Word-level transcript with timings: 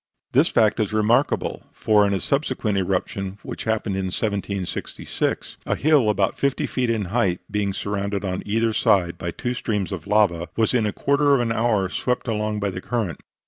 This 0.31 0.47
fact 0.47 0.79
is 0.79 0.93
remarkable; 0.93 1.67
for 1.71 2.07
in 2.07 2.13
a 2.15 2.19
subsequent 2.19 2.75
eruption, 2.75 3.37
which 3.43 3.65
happened 3.65 3.95
in 3.97 4.05
1766, 4.05 5.57
a 5.67 5.75
hill 5.75 6.09
about 6.09 6.39
fifty 6.39 6.65
feet 6.65 6.89
in 6.89 7.05
height, 7.13 7.39
being 7.51 7.71
surrounded 7.71 8.25
on 8.25 8.41
either 8.43 8.73
side 8.73 9.19
by 9.19 9.29
two 9.29 9.53
streams 9.53 9.91
of 9.91 10.07
lava, 10.07 10.49
was 10.55 10.73
in 10.73 10.87
a 10.87 10.91
quarter 10.91 11.35
of 11.35 11.39
an 11.39 11.51
hour 11.51 11.87
swept 11.87 12.27
along 12.27 12.59
by 12.59 12.71
the 12.71 12.81
current. 12.81 13.19